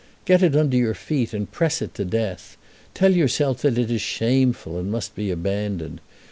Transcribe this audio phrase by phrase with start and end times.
[0.25, 2.57] Get it under your feet and press it to death.
[2.95, 6.01] Tell yourself that it is shameful and must be abandoned.